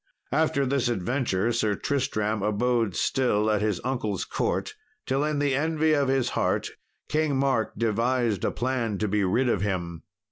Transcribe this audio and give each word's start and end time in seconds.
After 0.31 0.65
this 0.65 0.87
adventure 0.89 1.51
Sir 1.53 1.75
Tristram 1.75 2.41
abode 2.41 2.95
still 2.95 3.51
at 3.51 3.61
his 3.61 3.79
uncle's 3.83 4.25
court, 4.25 4.73
till 5.05 5.23
in 5.23 5.37
the 5.37 5.53
envy 5.53 5.93
of 5.93 6.07
his 6.07 6.29
heart 6.29 6.71
King 7.07 7.37
Mark 7.37 7.73
devised 7.77 8.43
a 8.43 8.49
plan 8.49 8.97
to 8.97 9.07
be 9.07 9.23
rid 9.23 9.47
of 9.47 9.61
him. 9.61 10.01